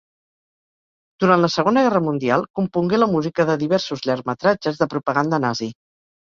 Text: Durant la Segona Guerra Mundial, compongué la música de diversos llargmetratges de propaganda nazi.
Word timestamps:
Durant 1.23 1.43
la 1.43 1.49
Segona 1.57 1.83
Guerra 1.89 2.01
Mundial, 2.07 2.47
compongué 2.61 3.01
la 3.03 3.11
música 3.13 3.47
de 3.53 3.61
diversos 3.67 4.05
llargmetratges 4.09 4.83
de 4.85 4.91
propaganda 4.99 5.45
nazi. 5.49 5.73